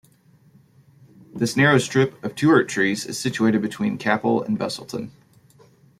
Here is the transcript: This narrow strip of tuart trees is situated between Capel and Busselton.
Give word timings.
This 1.35 1.55
narrow 1.55 1.77
strip 1.77 2.23
of 2.23 2.33
tuart 2.33 2.67
trees 2.67 3.05
is 3.05 3.19
situated 3.19 3.61
between 3.61 3.99
Capel 3.99 4.41
and 4.41 4.57
Busselton. 4.57 5.11